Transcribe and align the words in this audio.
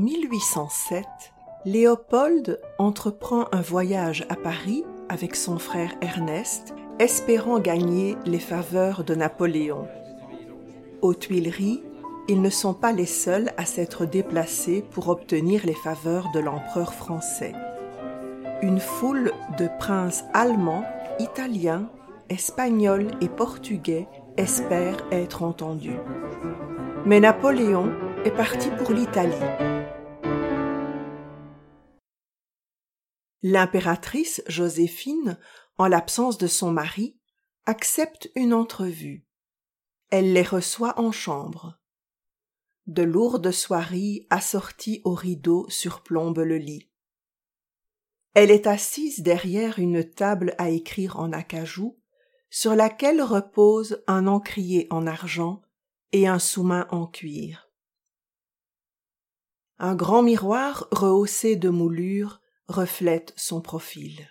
1807, 0.00 1.04
Léopold 1.66 2.58
entreprend 2.78 3.44
un 3.52 3.60
voyage 3.60 4.24
à 4.30 4.34
Paris 4.34 4.82
avec 5.10 5.36
son 5.36 5.58
frère 5.58 5.92
Ernest, 6.00 6.74
espérant 6.98 7.58
gagner 7.58 8.16
les 8.24 8.38
faveurs 8.38 9.04
de 9.04 9.14
Napoléon. 9.14 9.86
Aux 11.02 11.12
Tuileries, 11.12 11.82
ils 12.28 12.40
ne 12.40 12.48
sont 12.48 12.72
pas 12.72 12.92
les 12.92 13.04
seuls 13.04 13.50
à 13.58 13.66
s'être 13.66 14.06
déplacés 14.06 14.82
pour 14.90 15.08
obtenir 15.08 15.66
les 15.66 15.74
faveurs 15.74 16.30
de 16.32 16.40
l'empereur 16.40 16.94
français. 16.94 17.52
Une 18.62 18.80
foule 18.80 19.32
de 19.58 19.68
princes 19.78 20.24
allemands, 20.32 20.84
italiens, 21.18 21.90
espagnols 22.30 23.10
et 23.20 23.28
portugais 23.28 24.08
espère 24.38 24.96
être 25.12 25.42
entendus. 25.42 25.98
Mais 27.04 27.20
Napoléon 27.20 27.92
est 28.24 28.30
parti 28.30 28.70
pour 28.78 28.92
l'Italie. 28.92 29.79
L'impératrice 33.42 34.42
Joséphine, 34.48 35.38
en 35.78 35.86
l'absence 35.86 36.36
de 36.36 36.46
son 36.46 36.72
mari, 36.72 37.18
accepte 37.64 38.30
une 38.34 38.52
entrevue. 38.52 39.24
Elle 40.10 40.32
les 40.32 40.42
reçoit 40.42 41.00
en 41.00 41.10
chambre. 41.10 41.78
De 42.86 43.02
lourdes 43.02 43.50
soieries 43.50 44.26
assorties 44.28 45.00
aux 45.04 45.14
rideaux 45.14 45.66
surplombent 45.70 46.40
le 46.40 46.58
lit. 46.58 46.90
Elle 48.34 48.50
est 48.50 48.66
assise 48.66 49.20
derrière 49.20 49.78
une 49.78 50.08
table 50.08 50.54
à 50.58 50.70
écrire 50.70 51.18
en 51.18 51.32
acajou, 51.32 51.98
sur 52.50 52.74
laquelle 52.74 53.22
repose 53.22 54.02
un 54.06 54.26
encrier 54.26 54.86
en 54.90 55.06
argent 55.06 55.62
et 56.12 56.26
un 56.26 56.38
sous-main 56.38 56.86
en 56.90 57.06
cuir. 57.06 57.70
Un 59.78 59.94
grand 59.94 60.22
miroir 60.22 60.88
rehaussé 60.90 61.56
de 61.56 61.70
moulures 61.70 62.40
reflète 62.70 63.34
son 63.36 63.60
profil. 63.60 64.28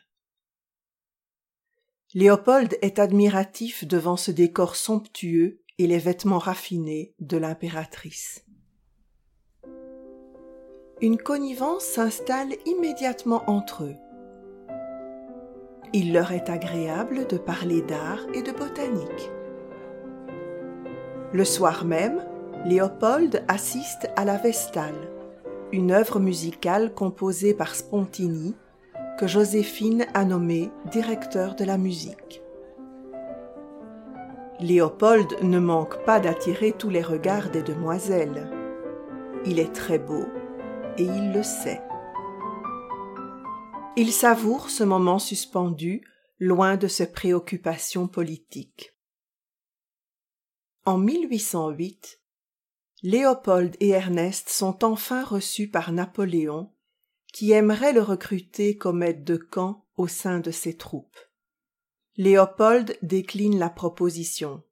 Léopold 2.13 2.77
est 2.81 2.97
admiratif 2.97 3.85
devant 3.85 4.17
ce 4.17 4.31
décor 4.31 4.75
somptueux 4.75 5.61
et 5.77 5.85
les 5.85 5.99
vêtements 5.99 6.39
raffinés 6.39 7.13
de 7.19 7.37
l'impératrice. 7.37 8.45
Une 11.01 11.17
connivence 11.17 11.83
s'installe 11.83 12.53
immédiatement 12.65 13.43
entre 13.47 13.83
eux. 13.83 13.95
Il 15.93 16.13
leur 16.13 16.31
est 16.31 16.49
agréable 16.49 17.27
de 17.27 17.37
parler 17.37 17.81
d'art 17.81 18.25
et 18.33 18.41
de 18.41 18.51
botanique. 18.51 19.29
Le 21.31 21.45
soir 21.45 21.85
même, 21.85 22.25
Léopold 22.65 23.43
assiste 23.47 24.09
à 24.15 24.25
la 24.25 24.37
Vestale, 24.37 25.09
une 25.71 25.91
œuvre 25.91 26.19
musicale 26.19 26.93
composée 26.93 27.53
par 27.53 27.75
Spontini 27.75 28.55
que 29.19 29.27
Joséphine 29.27 30.07
a 30.13 30.25
nommé 30.25 30.71
directeur 30.91 31.55
de 31.55 31.63
la 31.63 31.77
musique. 31.77 32.41
Léopold 34.59 35.41
ne 35.41 35.59
manque 35.59 36.03
pas 36.05 36.19
d'attirer 36.19 36.73
tous 36.73 36.89
les 36.89 37.01
regards 37.01 37.49
des 37.49 37.63
demoiselles. 37.63 38.49
Il 39.45 39.59
est 39.59 39.73
très 39.73 39.99
beau 39.99 40.25
et 40.97 41.03
il 41.03 41.31
le 41.31 41.43
sait. 41.43 41.81
Il 43.95 44.11
savoure 44.11 44.69
ce 44.69 44.83
moment 44.83 45.19
suspendu, 45.19 46.01
loin 46.39 46.77
de 46.77 46.87
ses 46.87 47.11
préoccupations 47.11 48.07
politiques. 48.07 48.95
En 50.85 50.97
1808, 50.97 52.18
Léopold 53.01 53.77
et 53.79 53.89
Ernest 53.89 54.49
sont 54.49 54.83
enfin 54.83 55.23
reçus 55.23 55.69
par 55.69 55.93
Napoléon, 55.93 56.69
qui 57.31 57.51
aimerait 57.51 57.93
le 57.93 58.01
recruter 58.01 58.75
comme 58.75 59.03
aide 59.03 59.23
de 59.23 59.37
camp 59.37 59.85
au 59.95 60.07
sein 60.07 60.39
de 60.39 60.51
ses 60.51 60.75
troupes. 60.75 61.17
Léopold 62.17 62.97
décline 63.01 63.57
la 63.57 63.69
proposition. 63.69 64.63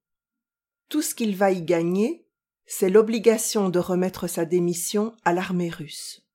Tout 0.90 1.02
ce 1.02 1.16
qu'il 1.16 1.38
va 1.38 1.52
y 1.52 1.62
gagner, 1.62 2.28
c'est 2.66 2.90
l'obligation 2.90 3.70
de 3.70 3.80
remettre 3.80 4.28
sa 4.28 4.44
démission 4.44 5.16
à 5.24 5.32
l'armée 5.32 5.70
russe. 5.70 6.28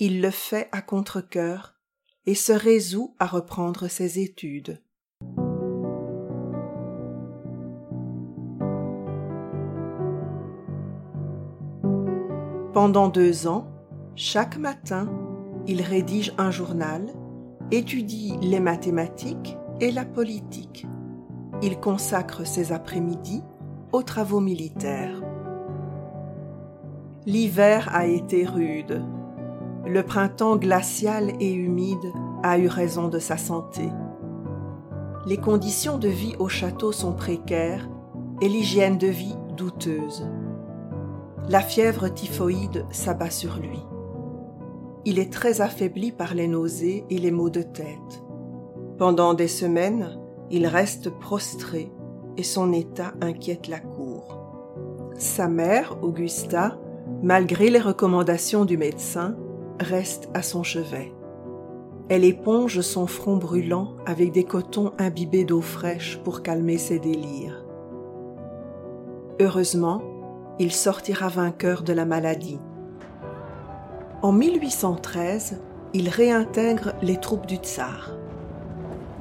Il 0.00 0.20
le 0.20 0.30
fait 0.32 0.68
à 0.72 0.82
contre-cœur 0.82 1.76
et 2.26 2.34
se 2.34 2.52
résout 2.52 3.14
à 3.20 3.26
reprendre 3.26 3.86
ses 3.86 4.18
études. 4.18 4.82
Pendant 12.72 13.08
deux 13.08 13.48
ans, 13.48 13.66
chaque 14.14 14.56
matin, 14.56 15.08
il 15.66 15.82
rédige 15.82 16.32
un 16.38 16.52
journal, 16.52 17.04
étudie 17.72 18.36
les 18.42 18.60
mathématiques 18.60 19.56
et 19.80 19.90
la 19.90 20.04
politique. 20.04 20.86
Il 21.62 21.80
consacre 21.80 22.46
ses 22.46 22.70
après-midi 22.70 23.42
aux 23.90 24.04
travaux 24.04 24.38
militaires. 24.38 25.20
L'hiver 27.26 27.88
a 27.92 28.06
été 28.06 28.46
rude. 28.46 29.02
Le 29.84 30.02
printemps 30.04 30.56
glacial 30.56 31.32
et 31.40 31.52
humide 31.52 32.12
a 32.44 32.56
eu 32.56 32.68
raison 32.68 33.08
de 33.08 33.18
sa 33.18 33.36
santé. 33.36 33.88
Les 35.26 35.38
conditions 35.38 35.98
de 35.98 36.08
vie 36.08 36.36
au 36.38 36.48
château 36.48 36.92
sont 36.92 37.14
précaires 37.14 37.90
et 38.40 38.48
l'hygiène 38.48 38.96
de 38.96 39.08
vie 39.08 39.34
douteuse 39.56 40.24
la 41.48 41.60
fièvre 41.60 42.08
typhoïde 42.08 42.84
s'abat 42.90 43.30
sur 43.30 43.56
lui. 43.56 43.80
Il 45.04 45.18
est 45.18 45.32
très 45.32 45.60
affaibli 45.60 46.12
par 46.12 46.34
les 46.34 46.46
nausées 46.46 47.04
et 47.10 47.18
les 47.18 47.30
maux 47.30 47.50
de 47.50 47.62
tête. 47.62 48.22
Pendant 48.98 49.34
des 49.34 49.48
semaines, 49.48 50.18
il 50.50 50.66
reste 50.66 51.10
prostré 51.10 51.90
et 52.36 52.42
son 52.42 52.72
état 52.72 53.14
inquiète 53.20 53.68
la 53.68 53.80
cour. 53.80 54.38
Sa 55.16 55.48
mère, 55.48 55.96
Augusta, 56.02 56.78
malgré 57.22 57.70
les 57.70 57.80
recommandations 57.80 58.64
du 58.64 58.76
médecin, 58.76 59.36
reste 59.80 60.28
à 60.34 60.42
son 60.42 60.62
chevet. 60.62 61.12
Elle 62.08 62.24
éponge 62.24 62.80
son 62.80 63.06
front 63.06 63.36
brûlant 63.36 63.94
avec 64.04 64.32
des 64.32 64.44
cotons 64.44 64.92
imbibés 64.98 65.44
d'eau 65.44 65.60
fraîche 65.60 66.20
pour 66.24 66.42
calmer 66.42 66.76
ses 66.76 66.98
délires. 66.98 67.64
Heureusement, 69.40 70.02
il 70.60 70.72
sortira 70.72 71.28
vainqueur 71.28 71.82
de 71.82 71.94
la 71.94 72.04
maladie. 72.04 72.58
En 74.20 74.30
1813, 74.30 75.58
il 75.94 76.10
réintègre 76.10 76.92
les 77.00 77.16
troupes 77.16 77.46
du 77.46 77.56
tsar. 77.56 78.10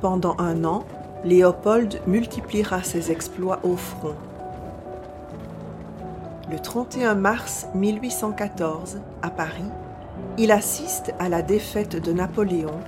Pendant 0.01 0.35
un 0.37 0.65
an, 0.65 0.83
Léopold 1.23 2.01
multipliera 2.07 2.83
ses 2.83 3.09
exploits 3.09 3.61
au 3.63 3.77
front. 3.77 4.15
Le 6.51 6.59
31 6.59 7.15
mars 7.15 7.67
1814, 7.73 8.99
à 9.21 9.29
Paris, 9.29 9.71
il 10.37 10.51
assiste 10.51 11.13
à 11.19 11.29
la 11.29 11.41
défaite 11.41 11.95
de 11.95 12.11
Napoléon 12.11 12.81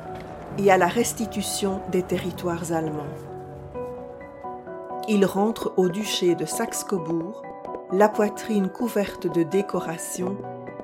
et 0.57 0.69
à 0.69 0.77
la 0.77 0.87
restitution 0.87 1.79
des 1.89 2.03
territoires 2.03 2.73
allemands. 2.73 3.15
Il 5.07 5.25
rentre 5.25 5.71
au 5.77 5.87
duché 5.87 6.35
de 6.35 6.45
Saxe-Cobourg 6.45 7.43
la 7.93 8.07
poitrine 8.07 8.69
couverte 8.69 9.27
de 9.27 9.43
décorations 9.43 10.37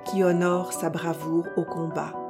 qui 0.05 0.23
honorent 0.23 0.73
sa 0.73 0.89
bravoure 0.89 1.47
au 1.55 1.63
combat. 1.63 2.26